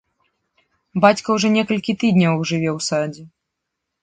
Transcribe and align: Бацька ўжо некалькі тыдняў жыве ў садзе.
Бацька 1.05 1.27
ўжо 1.35 1.47
некалькі 1.57 1.95
тыдняў 2.05 2.33
жыве 2.53 2.69
ў 2.77 2.89
садзе. 2.89 3.23